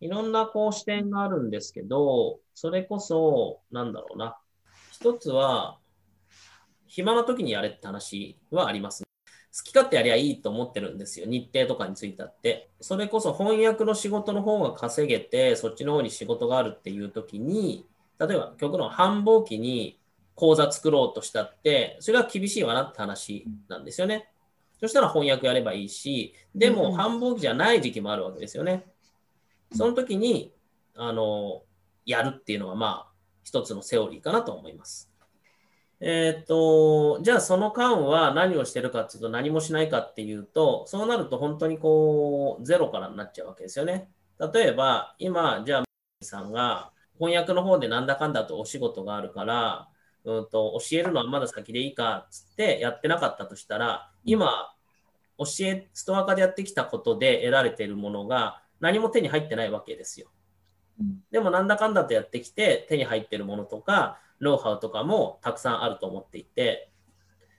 [0.00, 4.38] いろんなこう視点があるんですけど、それこそ、なんだろうな。
[4.92, 5.78] 一つは、
[6.86, 9.08] 暇な時にやれって話はあります、ね。
[9.56, 11.26] 好き勝手やりゃいいと思ってるんですよ。
[11.26, 12.70] 日程とかについてあって。
[12.80, 17.84] それこそ翻訳の仕事の方が稼げて、そっちの方に仕事があるっていう時に、
[18.20, 19.98] 例えば極論繁忙期に
[20.34, 24.30] 講座作ろうとしたって、それは厳しいわなって話なんですよね。
[24.80, 28.86] そしたら翻訳やればいいし、でも繁忙期じゃない時期もあるわけですよね。
[29.72, 30.52] その時に、
[30.94, 31.62] あの、
[32.04, 33.12] やるっていうのは、まあ、
[33.44, 35.10] 一つのセオリーかなと思います。
[36.00, 44.08] えー、っと、じゃあその間は何をしてるかっていうと何もしないかっていうと、そうなると本当にこう、ゼロからになっちゃうわけですよね。
[44.52, 45.84] 例えば、今、じゃあ、
[46.22, 49.88] さんが翻訳の方でなんだかんだとお仕事があるから、
[50.24, 54.72] うんと、教えるのはまだ先でいいかっつってやってなかったとしたら、今、
[55.38, 60.28] 教え、ストア化でやってきたことで得られてるものが何も手に入ってないわけですよ。
[61.30, 66.90] でもなんだかんだとやってきて手に入ってるものとか、ノウハウとかもたくさんあると思っていて、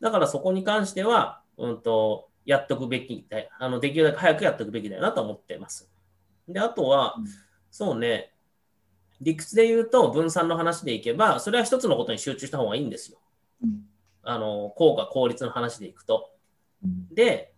[0.00, 5.90] だからそこに関しては、うんと、やっとくべきだあの、できるだけ早くやっておくべきだよなと思っています。
[6.48, 7.26] で、あとは、うん、
[7.70, 8.32] そうね、
[9.20, 13.18] 理屈で言うと分散の話でいけば、それは一つのことに集中した方がいいんですよ。
[13.62, 13.82] うん、
[14.22, 16.30] あの、効果、効率の話でいくと。
[16.82, 17.52] うん、で、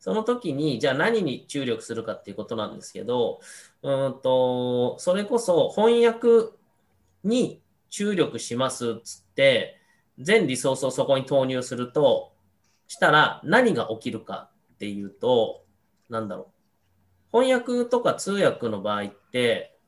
[0.00, 3.40] その時に、じゃあ何に注力するかっていうことなんですけど、
[3.82, 6.56] うんと、それこそ翻訳
[7.22, 9.76] に注力しますっつって、
[10.18, 12.32] 全リソースをそこに投入すると、
[12.88, 15.64] したら何が起きるかっていうと、
[16.08, 16.50] なんだろ
[17.32, 17.38] う。
[17.38, 19.78] 翻訳とか通訳の場合って、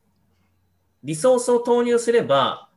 [1.03, 2.69] リソースを投入すれば、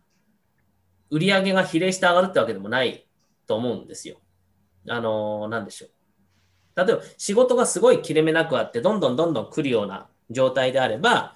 [1.12, 3.06] 売り上げが比例して上がるってわけでもない
[3.46, 4.22] と思うんですよ。
[4.88, 5.95] あの、なんでしょう。
[6.76, 11.36] 例えば、仕事がすごい切れ目なくあって、どんどんどんどん来るような状態であれば、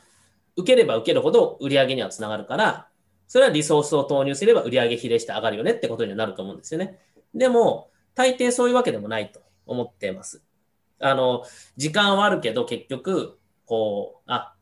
[0.58, 2.88] 受ければ受けるほど売り上げにはつながるから、
[3.28, 7.00] それはリソースを投入すれば売り上げ比例して上がるよねってことにはなると思うんですよね。
[7.34, 10.44] でも、大抵そういうわけでもないと思っています。
[11.00, 11.46] あの、
[11.78, 14.56] 時間はあるけど、結局、こう、あ、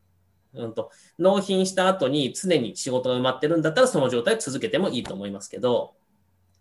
[0.53, 5.96] うんと、納品した後に常に仕事が埋まってるんだったら、その状態続けてもいいと思いますけど、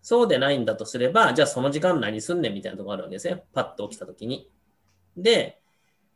[0.01, 3.43] そうでないんだとすれば、じゃあその時間何すんねんみたいなとこあるわけですね。
[3.53, 4.49] パッと起きた時に。
[5.17, 5.59] で、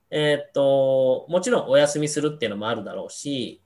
[0.09, 3.62] えー、っと、もちろんお休みするっていうのもあるだろうし、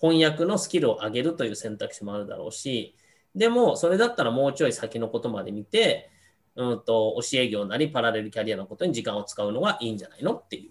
[0.00, 2.96] 翻訳のスキルを上げるという選択肢もあるだろうし、
[3.34, 6.10] でも、それだったらもうちょい先のことまで見て、
[6.56, 10.70] うんと、教え業なりパラレルキャリアのことに時間を使うのがいいんじゃないのってい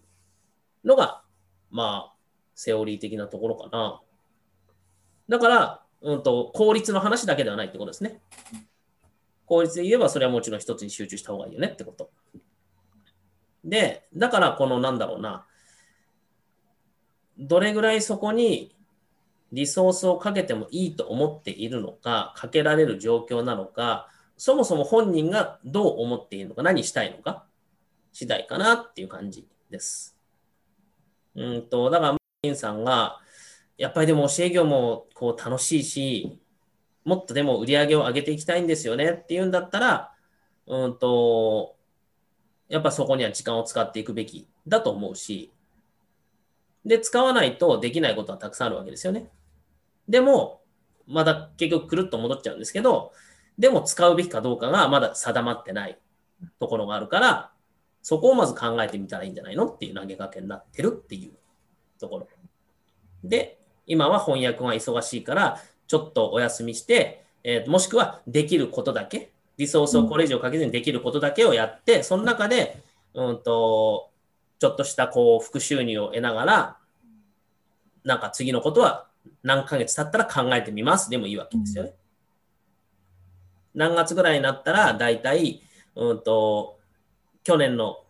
[0.83, 1.23] うのが、
[1.71, 2.15] まあ、
[2.53, 4.01] セオリー的なところかな。
[5.27, 8.21] だから、うんと、効率の話だけではないってことですね。
[9.45, 12.09] 効率で言えば、それはもちろん一つに集中した方がいいよねってこと。
[13.63, 15.45] で、だからこのなんだろうな、
[17.37, 18.75] どれぐらいそこに
[19.51, 24.07] リソースをかけてもいいと思っているのか、かけられる状況なのか、
[24.37, 27.45] そもそも本人がどう思っているのか、何したいのか、
[28.13, 30.17] 次第かなっていう感じです。
[31.35, 33.19] うんと、だから、マリンさんが、
[33.81, 36.39] やっぱりでも教え業もこう楽しいし、
[37.03, 40.11] もっとでも売り上げを上げていきたいんですよねっていうんだったら、
[40.67, 41.75] うんと、
[42.69, 45.51] やっぱそこには時間を使っていくべきだと思うし、
[46.85, 49.31] で、使わないとできないことはたくさんあるわけですよね。
[50.07, 50.61] でも、
[51.07, 53.13] まだ結局くるっと戻っちゃうんですけど、
[53.57, 55.97] でも使うべきかどうかがまだ定まってない
[56.59, 57.51] ところがあるから、
[58.03, 61.31] そこをまず考えてみたらいいんじゃないのっていう投げかけになってるっていう
[61.99, 62.27] ところ。
[63.23, 63.57] で、
[63.91, 72.81] 今は翻訳が忙しいから、ちょっとお休みして、えー、もしくはできることだけ、リソースをこれ以上かけずにできることだけをやって、その中で、
[73.13, 74.09] うんと、
[74.59, 76.77] ちょっとしたこう副収入を得ながら、
[78.05, 79.07] なんか次のことは
[79.43, 81.93] 何ヶ月経ったら考えてみますでもいいわけですよね。
[83.75, 85.61] 何月ぐらいになったら、だいたい、
[85.97, 86.79] うんと、
[87.43, 88.00] 去年の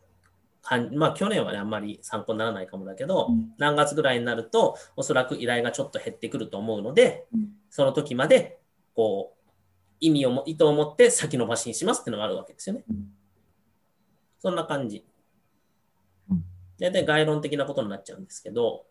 [0.94, 8.60] まあ去年はね、あんまり参考にならないかもだけど、うん、何月ぐらいになると、おそらく依頼がちょっと減ってくると思うので、うん、その時まで、
[8.96, 9.52] こう、
[10.00, 12.84] 意味をも、意図を持って先延ばしにしますっていうのがあるわけですよね。
[12.90, 13.08] うん、
[14.40, 15.06] そんな感じ。
[16.80, 18.86] 大体概論的なことになっちゃうんですけど、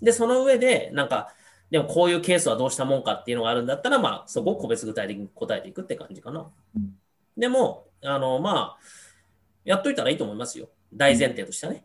[0.00, 1.32] で、その上で、なんか、
[1.70, 6.50] でもこういうケースはどうしたもんかっていうのがあるんだったら、まあ、そこを個別具体的に答えていくって感じかな。
[7.36, 8.78] でも、あの、まあ、
[9.64, 10.68] やっといたらいいと思いますよ。
[10.94, 11.84] 大前提としてね。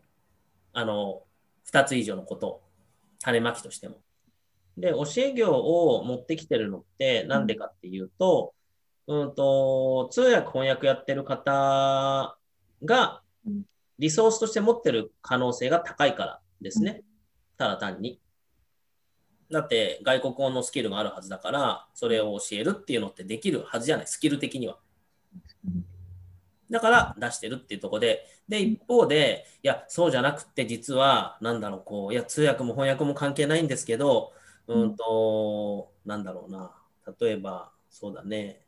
[0.72, 1.22] あの、
[1.70, 2.62] 2つ以上のこと、
[3.20, 3.96] 種まきとしても。
[4.76, 8.54] で、教え業を持ってきてるのってなんでかっていうと、
[9.06, 12.36] うんと、通訳翻訳やってる方
[12.84, 13.22] が、
[13.98, 17.02] リソースとして持ってる可能性が高いからですね。
[17.58, 18.20] ただ単に。
[19.50, 24.78] だって外国語のスキルがあるはずだから、それを教えるっていうのってできるはずじゃない、スキル的には。
[26.70, 34.32] だから出してるっていうところで、で、一方で、いや、そうじゃなくて、実は、なんだろう、こう、いや、通訳も翻訳も関係ないんですけど、
[34.66, 34.96] うん。
[34.96, 36.72] と、なんだろうな、
[37.20, 38.62] 例えば、そうだね、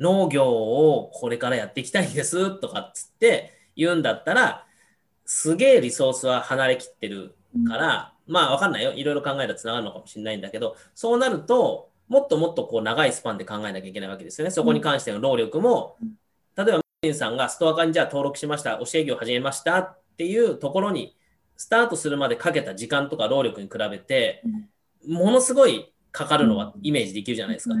[0.00, 4.66] 農業をこれからやっていきたいんですとかっつって言うんだったら、
[5.24, 7.36] すげえリソースは離れきってる
[7.68, 8.92] から、まあわかんないよ。
[8.92, 14.50] いろいろ考えたらつながるのかもしれないんだけど、そうなると、もっともっとこう長いスパンで考えなきゃいけないわけですよね。
[14.50, 15.96] そこに関しての労力も、
[16.56, 21.16] 例えば、ミンさんがストア化にじゃあ登録しました、教え業始めましたっていうところに、
[21.56, 24.42] スタートするまでかけた時間とか労力に比べて、
[25.06, 27.74] ものすごいかかるのはイメージできるじゃないですか。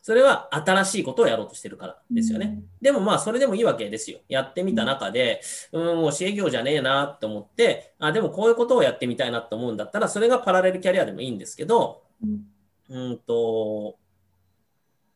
[0.00, 2.62] それは新しいことをやろうとしてるからですよね。
[2.80, 4.20] でもまあそれでもいいわけですよ。
[4.28, 12.04] やってみた中で、うん、教え業じゃねえなって思って、あ、でもこういうことをやってみたいなと思うんだったら、それがパラレルキャリアでもいいんですけど、
[12.88, 13.98] うんと、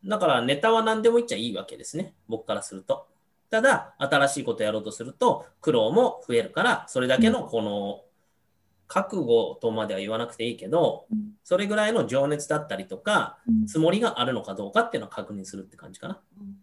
[0.04, 2.14] だからネタは何でも言っちゃいいわけですね。
[2.28, 3.06] 僕からすると。
[3.50, 8.02] ただ、新しいことやろうとすると苦労も増えるから、それだけのこの
[8.88, 11.06] 覚悟とまでは言わなくていいけど、
[11.44, 16.20] それぐらいの情熱だったりとか、つもりがあるのかどうかっていうのを確認するって感じかな。
[16.40, 16.61] うん